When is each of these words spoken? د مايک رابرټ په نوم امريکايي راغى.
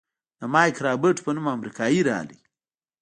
د 0.39 0.41
مايک 0.53 0.75
رابرټ 0.85 1.17
په 1.25 1.29
نوم 1.35 1.47
امريکايي 1.57 2.01
راغى. 2.09 2.37